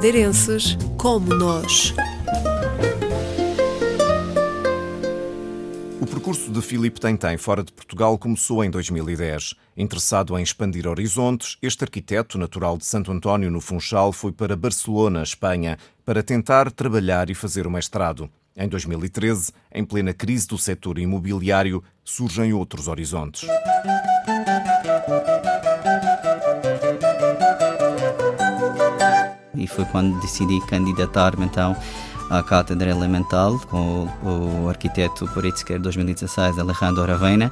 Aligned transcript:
madeirenses 0.00 0.78
como 0.96 1.34
nós. 1.34 1.92
O 6.00 6.06
percurso 6.06 6.50
de 6.50 6.62
Filipe 6.62 6.98
Tentem 6.98 7.36
fora 7.36 7.62
de 7.62 7.70
Portugal 7.70 8.16
começou 8.16 8.64
em 8.64 8.70
2010. 8.70 9.52
Interessado 9.76 10.38
em 10.38 10.42
expandir 10.42 10.88
horizontes, 10.88 11.58
este 11.60 11.84
arquiteto 11.84 12.38
natural 12.38 12.78
de 12.78 12.86
Santo 12.86 13.12
António, 13.12 13.50
no 13.50 13.60
Funchal, 13.60 14.10
foi 14.10 14.32
para 14.32 14.56
Barcelona, 14.56 15.22
Espanha, 15.22 15.76
para 16.02 16.22
tentar 16.22 16.72
trabalhar 16.72 17.28
e 17.28 17.34
fazer 17.34 17.66
o 17.66 17.70
mestrado. 17.70 18.30
Em 18.56 18.66
2013, 18.66 19.52
em 19.70 19.84
plena 19.84 20.14
crise 20.14 20.48
do 20.48 20.56
setor 20.56 20.98
imobiliário, 20.98 21.84
surgem 22.02 22.54
outros 22.54 22.88
horizontes. 22.88 23.46
Foi 29.74 29.84
quando 29.86 30.20
decidi 30.20 30.60
candidatar-me 30.66 31.44
então 31.44 31.76
à 32.30 32.42
Cátedra 32.42 32.90
Elemental 32.90 33.58
com 33.68 34.08
o, 34.22 34.62
o 34.64 34.68
arquiteto 34.68 35.26
Poritzker 35.34 35.80
2016, 35.80 36.58
Alejandro 36.58 37.02
Aravena. 37.02 37.50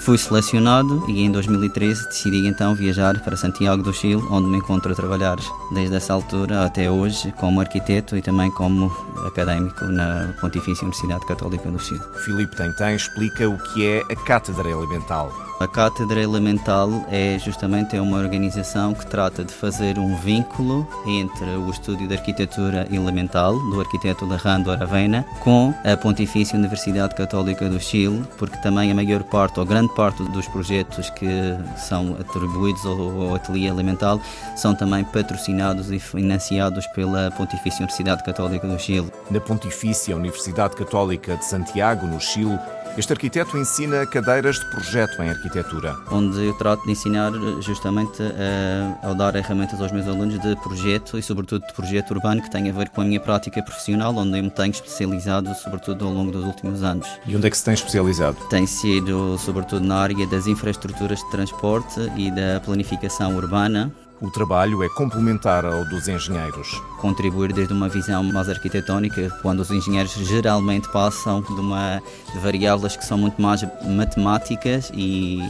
Fui 0.00 0.16
selecionado 0.16 1.04
e 1.08 1.22
em 1.22 1.30
2013 1.30 2.06
decidi 2.06 2.46
então 2.46 2.74
viajar 2.74 3.18
para 3.20 3.36
Santiago 3.36 3.82
do 3.82 3.92
Chile, 3.92 4.22
onde 4.30 4.48
me 4.48 4.58
encontro 4.58 4.92
a 4.92 4.94
trabalhar 4.94 5.38
desde 5.72 5.96
essa 5.96 6.12
altura 6.12 6.64
até 6.64 6.90
hoje 6.90 7.32
como 7.38 7.60
arquiteto 7.60 8.16
e 8.16 8.22
também 8.22 8.50
como 8.52 8.86
académico 9.26 9.84
na 9.86 10.32
Pontifícia 10.40 10.84
Universidade 10.84 11.26
Católica 11.26 11.68
do 11.68 11.78
Chile. 11.78 12.00
Filipe 12.24 12.56
Tentem 12.56 12.94
explica 12.94 13.48
o 13.48 13.58
que 13.58 13.86
é 13.86 14.02
a 14.10 14.16
Cátedra 14.24 14.68
Elemental. 14.68 15.51
A 15.62 15.68
Cátedra 15.68 16.20
Elemental 16.20 16.90
é 17.08 17.38
justamente 17.38 17.96
uma 17.96 18.18
organização 18.18 18.92
que 18.92 19.06
trata 19.06 19.44
de 19.44 19.52
fazer 19.52 19.96
um 19.96 20.16
vínculo 20.16 20.84
entre 21.06 21.44
o 21.50 21.70
estúdio 21.70 22.08
de 22.08 22.14
arquitetura 22.14 22.88
elemental 22.90 23.56
do 23.70 23.78
arquiteto 23.78 24.24
Alejandro 24.24 24.72
Aravena 24.72 25.24
com 25.38 25.72
a 25.84 25.96
Pontifícia 25.96 26.58
Universidade 26.58 27.14
Católica 27.14 27.68
do 27.68 27.78
Chile, 27.78 28.24
porque 28.38 28.56
também 28.56 28.90
a 28.90 28.94
maior 28.96 29.22
parte 29.22 29.60
ou 29.60 29.64
grande 29.64 29.94
parte 29.94 30.24
dos 30.32 30.48
projetos 30.48 31.08
que 31.10 31.28
são 31.76 32.16
atribuídos 32.18 32.84
ao, 32.84 33.28
ao 33.28 33.34
Ateliê 33.36 33.68
Elemental 33.68 34.20
são 34.56 34.74
também 34.74 35.04
patrocinados 35.04 35.92
e 35.92 36.00
financiados 36.00 36.88
pela 36.88 37.30
Pontifícia 37.30 37.84
Universidade 37.84 38.24
Católica 38.24 38.66
do 38.66 38.80
Chile. 38.80 39.12
Na 39.30 39.38
Pontifícia 39.38 40.16
Universidade 40.16 40.74
Católica 40.74 41.36
de 41.36 41.44
Santiago, 41.44 42.04
no 42.04 42.20
Chile, 42.20 42.58
este 42.96 43.12
arquiteto 43.12 43.56
ensina 43.56 44.06
cadeiras 44.06 44.58
de 44.60 44.66
projeto 44.66 45.22
em 45.22 45.30
arquitetura. 45.30 45.96
Onde 46.10 46.46
eu 46.46 46.54
trato 46.54 46.84
de 46.84 46.92
ensinar 46.92 47.32
justamente 47.60 48.22
a, 48.22 49.10
a 49.10 49.12
dar 49.14 49.32
ferramentas 49.32 49.80
aos 49.80 49.90
meus 49.92 50.06
alunos 50.06 50.38
de 50.38 50.56
projeto 50.56 51.18
e, 51.18 51.22
sobretudo, 51.22 51.66
de 51.66 51.72
projeto 51.72 52.10
urbano 52.12 52.42
que 52.42 52.50
tem 52.50 52.68
a 52.68 52.72
ver 52.72 52.90
com 52.90 53.00
a 53.00 53.04
minha 53.04 53.20
prática 53.20 53.62
profissional, 53.62 54.14
onde 54.14 54.38
eu 54.38 54.42
me 54.42 54.50
tenho 54.50 54.70
especializado, 54.70 55.54
sobretudo 55.54 56.04
ao 56.04 56.12
longo 56.12 56.30
dos 56.30 56.44
últimos 56.44 56.82
anos. 56.82 57.08
E 57.26 57.34
onde 57.34 57.46
é 57.46 57.50
que 57.50 57.56
se 57.56 57.64
tem 57.64 57.74
especializado? 57.74 58.36
Tem 58.48 58.66
sido, 58.66 59.38
sobretudo, 59.38 59.84
na 59.84 59.96
área 59.96 60.26
das 60.26 60.46
infraestruturas 60.46 61.18
de 61.20 61.30
transporte 61.30 62.00
e 62.16 62.30
da 62.30 62.60
planificação 62.60 63.34
urbana, 63.36 63.90
o 64.22 64.30
trabalho 64.30 64.84
é 64.84 64.88
complementar 64.88 65.66
ao 65.66 65.84
dos 65.84 66.06
engenheiros. 66.06 66.80
Contribuir 67.00 67.52
desde 67.52 67.74
uma 67.74 67.88
visão 67.88 68.22
mais 68.22 68.48
arquitetónica, 68.48 69.28
quando 69.42 69.60
os 69.60 69.70
engenheiros 69.70 70.12
geralmente 70.12 70.88
passam 70.90 71.42
de, 71.42 71.52
uma, 71.52 72.00
de 72.32 72.38
variáveis 72.38 72.96
que 72.96 73.04
são 73.04 73.18
muito 73.18 73.42
mais 73.42 73.64
matemáticas 73.84 74.92
e 74.94 75.40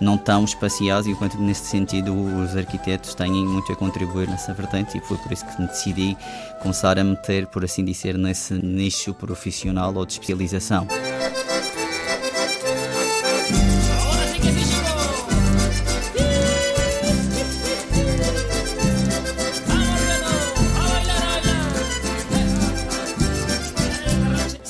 não 0.00 0.16
tão 0.16 0.44
espaciais, 0.44 1.06
enquanto 1.06 1.36
nesse 1.36 1.66
sentido 1.66 2.14
os 2.14 2.56
arquitetos 2.56 3.14
têm 3.14 3.30
muito 3.44 3.70
a 3.70 3.76
contribuir 3.76 4.26
nessa 4.28 4.54
vertente, 4.54 4.96
e 4.96 5.00
foi 5.02 5.18
por 5.18 5.30
isso 5.30 5.44
que 5.44 5.62
decidi 5.62 6.16
começar 6.62 6.98
a 6.98 7.04
meter, 7.04 7.46
por 7.48 7.62
assim 7.62 7.84
dizer, 7.84 8.16
nesse 8.16 8.54
nicho 8.54 9.12
profissional 9.12 9.94
ou 9.94 10.06
de 10.06 10.14
especialização. 10.14 10.88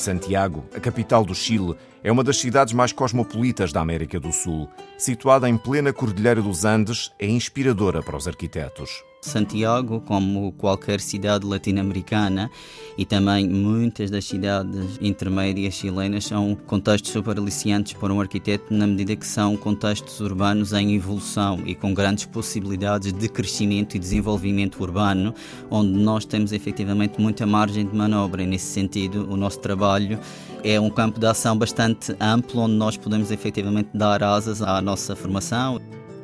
Santiago, 0.03 0.65
a 0.75 0.79
capital 0.79 1.23
do 1.23 1.33
Chile, 1.33 1.75
é 2.03 2.11
uma 2.11 2.23
das 2.23 2.37
cidades 2.37 2.73
mais 2.73 2.91
cosmopolitas 2.91 3.71
da 3.71 3.79
América 3.79 4.19
do 4.19 4.33
Sul. 4.33 4.69
Situada 4.97 5.47
em 5.47 5.57
plena 5.57 5.93
Cordilheira 5.93 6.41
dos 6.41 6.65
Andes, 6.65 7.11
é 7.17 7.25
inspiradora 7.25 8.03
para 8.03 8.17
os 8.17 8.27
arquitetos. 8.27 9.03
Santiago, 9.25 10.01
como 10.01 10.51
qualquer 10.53 10.99
cidade 10.99 11.45
latino-americana 11.45 12.49
e 12.97 13.05
também 13.05 13.47
muitas 13.49 14.09
das 14.11 14.25
cidades 14.25 14.97
intermédias 15.01 15.73
chilenas, 15.73 16.25
são 16.25 16.55
contextos 16.67 17.11
super 17.11 17.37
aliciantes 17.37 17.93
para 17.93 18.13
um 18.13 18.21
arquiteto 18.21 18.73
na 18.73 18.85
medida 18.85 19.15
que 19.15 19.25
são 19.25 19.57
contextos 19.57 20.19
urbanos 20.19 20.73
em 20.73 20.95
evolução 20.95 21.59
e 21.65 21.75
com 21.75 21.93
grandes 21.93 22.25
possibilidades 22.25 23.11
de 23.11 23.29
crescimento 23.29 23.95
e 23.95 23.99
desenvolvimento 23.99 24.81
urbano, 24.81 25.33
onde 25.69 25.91
nós 25.91 26.25
temos 26.25 26.51
efetivamente 26.51 27.19
muita 27.19 27.45
margem 27.45 27.85
de 27.85 27.95
manobra. 27.95 28.43
E 28.43 28.45
nesse 28.45 28.67
sentido, 28.67 29.27
o 29.29 29.35
nosso 29.35 29.59
trabalho 29.59 30.19
é 30.63 30.79
um 30.79 30.89
campo 30.89 31.19
de 31.19 31.25
ação 31.25 31.57
bastante 31.57 32.15
amplo, 32.19 32.61
onde 32.61 32.75
nós 32.75 32.95
podemos 32.97 33.31
efetivamente 33.31 33.89
dar 33.93 34.23
asas 34.23 34.61
à 34.61 34.81
nossa 34.81 35.15
formação. 35.15 35.79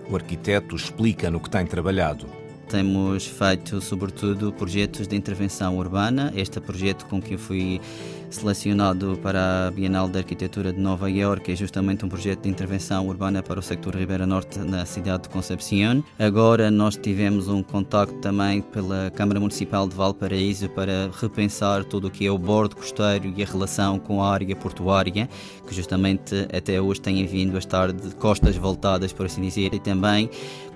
O 0.10 0.16
arquiteto 0.16 0.76
explica 0.76 1.30
no 1.30 1.40
que 1.40 1.50
tem 1.50 1.66
trabalhado. 1.66 2.39
Temos 2.70 3.26
feito, 3.26 3.82
sobretudo, 3.82 4.54
projetos 4.54 5.08
de 5.08 5.16
intervenção 5.16 5.76
urbana. 5.76 6.32
Este 6.36 6.62
projeto 6.62 7.08
com 7.08 7.20
que 7.20 7.34
eu 7.34 7.40
fui 7.40 7.82
selecionado 8.30 9.18
para 9.22 9.68
a 9.68 9.72
Bienal 9.72 10.08
de 10.08 10.20
Arquitetura 10.20 10.72
de 10.72 10.80
Nova 10.80 11.10
Iorque 11.10 11.52
é 11.52 11.56
justamente 11.56 12.06
um 12.06 12.10
projeto 12.10 12.44
de 12.44 12.50
intervenção 12.50 13.08
urbana 13.08 13.42
para 13.42 13.60
o 13.60 13.64
sector 13.64 13.96
Ribeira 13.96 14.26
Norte 14.26 14.60
na 14.60 14.86
cidade 14.86 15.24
de 15.24 15.30
Concepción. 15.30 16.04
Agora 16.18 16.70
nós 16.70 16.96
tivemos 16.96 17.48
um 17.48 17.64
contacto 17.64 18.16
também 18.16 18.62
pela 18.62 19.12
Câmara 19.12 19.40
Municipal 19.40 19.88
de 19.88 19.96
Valparaíso 19.96 20.70
para 20.70 21.10
repensar 21.20 21.84
tudo 21.84 22.08
o 22.08 22.12
que 22.12 22.26
é 22.26 22.32
o 22.32 22.38
bordo 22.38 22.76
costeiro 22.76 23.34
e 23.36 23.44
a 23.44 23.46
relação 23.46 23.98
com 24.00 24.22
a 24.24 24.32
área 24.32 24.56
portuária, 24.56 25.28
que 25.68 25.74
justamente 25.74 26.48
até 26.54 26.80
hoje 26.80 27.02
tem 27.02 27.26
vindo 27.26 27.56
a 27.56 27.60
estar 27.60 27.92
de 27.92 28.16
costas 28.16 28.56
voltadas, 28.56 29.12
por 29.12 29.26
assim 29.26 29.42
dizer, 29.42 29.74
e 29.74 29.80
também 29.80 30.30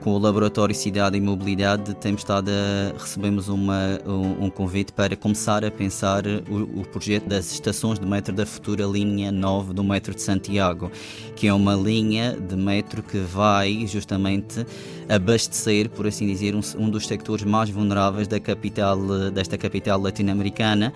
com 0.04 0.12
o 0.12 0.20
Laboratório 0.20 0.76
Cidade 0.76 1.18
e 1.18 1.22
Mobilidade 1.22 1.94
temos 1.96 2.22
estado 2.22 2.50
a, 2.50 3.02
recebemos 3.02 3.48
uma, 3.48 3.98
um, 4.06 4.46
um, 4.46 4.50
convite 4.50 4.92
para 4.92 5.16
começar 5.16 5.64
a 5.64 5.72
pensar 5.72 6.24
o, 6.50 6.82
o, 6.82 6.86
projeto 6.86 7.26
das 7.44 7.52
estações 7.52 8.00
de 8.00 8.06
metro 8.06 8.34
da 8.34 8.46
futura 8.46 8.86
linha 8.86 9.30
9 9.30 9.74
do 9.74 9.84
metro 9.84 10.16
de 10.16 10.22
Santiago, 10.22 10.90
que 11.36 11.48
é 11.48 11.54
uma 11.54 11.76
linha 11.76 12.38
de 12.38 12.56
metro 12.56 13.04
que 13.04 13.18
vai 13.18 13.86
justamente 13.86 14.66
abastecer, 15.10 15.90
por 15.90 16.08
assim 16.08 16.26
dizer, 16.26 16.56
um, 16.56 16.62
um 16.78 16.90
dos 16.90 17.06
sectores 17.06 17.44
mais 17.44 17.70
vulneráveis 17.70 18.30
da 18.30 18.40
capital, 18.40 18.98
desta 19.32 19.58
capital 19.58 20.00
latino-americana 20.00 20.94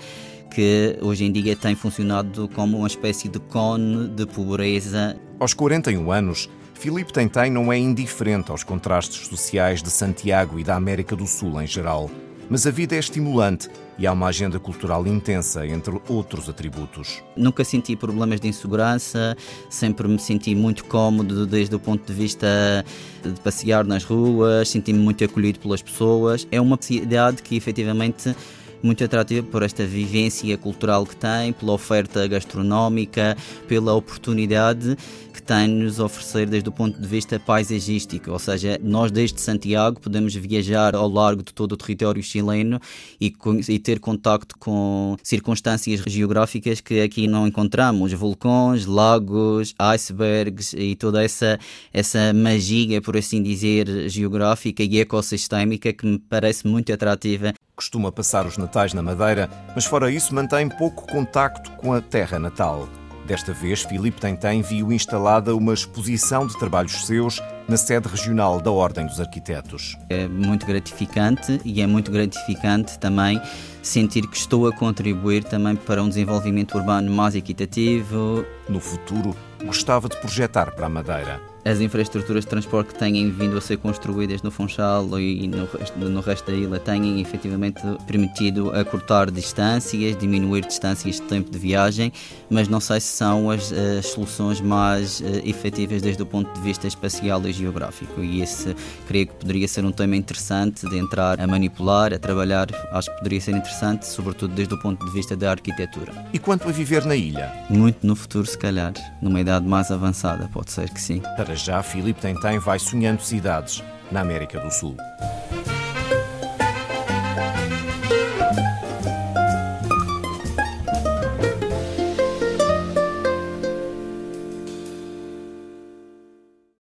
que 0.50 0.97
hoje 1.02 1.25
em 1.25 1.31
dia 1.31 1.57
tem 1.57 1.75
funcionado 1.75 2.47
como 2.56 2.78
uma 2.78 2.88
espécie 2.88 3.28
de 3.28 3.38
cone 3.38 4.07
de 4.07 4.25
pobreza. 4.25 5.18
Aos 5.38 5.53
41 5.53 6.09
anos, 6.09 6.50
Filipe 6.74 7.12
Tentem 7.12 7.52
não 7.52 7.72
é 7.72 7.78
indiferente 7.78 8.50
aos 8.50 8.63
contrastes 8.63 9.28
sociais 9.28 9.84
de 9.84 9.90
Santiago 9.90 10.57
e 10.57 10.63
da 10.63 10.78
América 10.78 11.18
do 11.18 11.28
Sul 11.28 11.62
em 11.62 11.68
geral, 11.68 12.09
mas 12.50 12.66
a 12.66 12.72
vida 12.72 12.96
é 12.96 13.00
estimulante 13.00 13.69
e 13.97 14.06
há 14.06 14.12
uma 14.12 14.28
agenda 14.28 14.59
cultural 14.59 15.06
intensa, 15.08 15.66
entre 15.66 16.00
outros 16.08 16.47
atributos. 16.50 17.24
Nunca 17.35 17.63
senti 17.63 17.96
problemas 17.96 18.40
de 18.40 18.47
insegurança, 18.47 19.35
sempre 19.69 20.08
me 20.08 20.19
senti 20.19 20.53
muito 20.53 20.85
cómodo 20.85 21.46
desde 21.46 21.75
o 21.75 21.80
ponto 21.80 22.06
de 22.06 22.13
vista 22.13 22.48
de 23.24 23.39
passear 23.42 23.86
nas 23.86 24.04
ruas, 24.04 24.69
senti-me 24.69 25.00
muito 25.00 25.24
acolhido 25.24 25.60
pelas 25.60 25.81
pessoas. 25.81 26.48
É 26.51 26.62
uma 26.62 26.77
cidade 26.80 27.42
que 27.42 27.56
efetivamente 27.56 28.36
muito 28.81 29.03
atrativa 29.03 29.45
por 29.47 29.63
esta 29.63 29.85
vivência 29.85 30.57
cultural 30.57 31.06
que 31.06 31.15
tem, 31.15 31.53
pela 31.53 31.74
oferta 31.74 32.27
gastronómica, 32.27 33.38
pela 33.68 33.94
oportunidade 33.94 34.97
tem-nos 35.47 35.97
oferecer 35.97 36.45
desde 36.45 36.68
o 36.68 36.71
ponto 36.74 37.01
de 37.01 37.07
vista 37.07 37.39
paisagístico, 37.39 38.31
ou 38.31 38.38
seja, 38.38 38.77
nós 38.83 39.09
desde 39.12 39.39
Santiago 39.39 40.00
podemos 40.00 40.35
viajar 40.35 40.94
ao 40.94 41.07
largo 41.07 41.41
de 41.41 41.53
todo 41.53 41.71
o 41.71 41.77
território 41.77 42.21
chileno 42.21 42.81
e, 43.19 43.33
e 43.69 43.79
ter 43.79 44.00
contacto 44.00 44.57
com 44.59 45.15
circunstâncias 45.23 46.01
geográficas 46.06 46.81
que 46.81 47.00
aqui 47.00 47.27
não 47.27 47.47
encontramos, 47.47 48.12
vulcões, 48.12 48.85
lagos, 48.85 49.73
icebergs 49.80 50.73
e 50.73 50.95
toda 50.97 51.23
essa, 51.23 51.57
essa 51.94 52.33
magia, 52.33 53.01
por 53.01 53.15
assim 53.15 53.41
dizer, 53.41 54.09
geográfica 54.09 54.83
e 54.83 55.00
ecossistémica 55.00 55.94
que 55.94 56.06
me 56.06 56.19
parece 56.19 56.68
muito 56.68 56.91
atrativa 56.91 57.53
costuma 57.77 58.12
passar 58.12 58.47
os 58.47 58.57
natais 58.57 58.91
na 58.91 59.03
Madeira, 59.03 59.47
mas 59.75 59.85
fora 59.85 60.12
isso 60.12 60.33
mantém 60.33 60.68
pouco 60.68 61.06
contacto 61.07 61.71
com 61.74 61.94
a 61.94 62.01
terra 62.01 62.39
natal. 62.39 62.89
Desta 63.27 63.53
vez, 63.53 63.83
Filipe 63.83 64.19
Tentem 64.19 64.62
viu 64.62 64.91
instalada 64.91 65.56
uma 65.56 65.74
exposição 65.74 66.47
de 66.47 66.57
trabalhos 66.57 67.06
seus 67.06 67.41
na 67.68 67.77
sede 67.77 68.07
regional 68.07 68.59
da 68.59 68.71
Ordem 68.71 69.06
dos 69.06 69.19
Arquitetos. 69.19 69.97
É 70.09 70.27
muito 70.27 70.65
gratificante 70.65 71.59
e 71.63 71.81
é 71.81 71.88
muito 71.88 72.09
gratificante 72.09 72.97
também 72.97 73.39
sentir 73.83 74.25
que 74.27 74.38
estou 74.38 74.65
a 74.65 74.73
contribuir 74.73 75.44
também 75.44 75.75
para 75.75 76.01
um 76.01 76.07
desenvolvimento 76.07 76.75
urbano 76.75 77.12
mais 77.12 77.35
equitativo. 77.35 78.45
No 78.68 78.80
futuro, 78.80 79.35
gostava 79.63 80.07
de 80.07 80.18
projetar 80.18 80.71
para 80.71 80.88
a 80.88 80.89
Madeira 80.89 81.56
as 81.68 81.81
infraestruturas 81.81 82.46
de 82.46 82.50
transporte 82.50 82.94
que 82.94 83.00
têm 83.00 83.30
vindo 83.30 83.58
a 83.58 83.62
ser 83.62 83.78
construídas 83.78 84.42
no 84.42 84.50
Funchal 84.50 85.19
e 85.19 85.48
no 85.48 85.66
resto, 85.66 86.00
no 86.00 86.22
resto 86.22 86.50
da 86.50 86.58
ilha 86.58 86.80
têm 86.80 87.19
efetivamente 87.19 87.81
permitido 88.06 88.72
acortar 88.72 89.30
distâncias, 89.30 90.18
diminuir 90.18 90.66
distâncias 90.66 91.16
de 91.16 91.24
tempo 91.24 91.52
de 91.52 91.58
viagem, 91.58 92.12
mas 92.50 92.69
não 92.69 92.80
sei 92.80 93.02
se 93.02 93.08
são 93.08 93.52
as, 93.52 93.74
as 93.74 94.06
soluções 94.08 94.62
mais 94.62 95.19
uh, 95.19 95.25
efetivas 95.44 96.02
desde 96.02 96.24
o 96.24 96.25
ponto 96.25 96.52
de 96.54 96.62
vista 96.62 96.88
espacial 96.88 97.46
e 97.46 97.52
geográfico. 97.52 98.24
E 98.24 98.42
esse 98.42 98.74
creio 99.06 99.28
que 99.28 99.36
poderia 99.36 99.68
ser 99.68 99.84
um 99.84 99.92
tema 99.92 100.16
interessante 100.16 100.88
de 100.88 100.98
entrar 100.98 101.40
a 101.42 101.48
manipular, 101.48 102.14
a 102.14 102.19
trabalhar. 102.19 102.68
Acho 102.92 103.12
que 103.12 103.18
poderia 103.18 103.42
ser 103.42 103.52
interessante, 103.52 104.06
sobretudo 104.06 104.54
desde 104.54 104.74
o 104.74 104.80
ponto 104.80 105.06
de 105.06 105.12
vista 105.12 105.36
da 105.36 105.52
arquitetura. 105.52 106.14
E 106.31 106.40
quanto 106.40 106.69
a 106.69 106.72
viver 106.72 107.06
na 107.06 107.16
ilha? 107.16 107.52
Muito 107.69 108.08
no 108.08 108.16
futuro, 108.16 108.46
se 108.46 108.58
calhar, 108.58 108.94
numa 109.22 109.42
idade 109.42 109.68
mais 109.68 109.92
avançada, 109.92 110.50
pode 110.54 110.72
ser 110.72 110.90
que 110.90 111.02
sim. 111.02 111.22
Já, 111.57 111.81
Filipe 111.81 112.21
Tentem 112.21 112.59
vai 112.59 112.80
sonhando 112.80 113.21
cidades 113.21 113.83
na 114.12 114.21
América 114.21 114.59
do 114.59 114.71
Sul. 114.71 114.95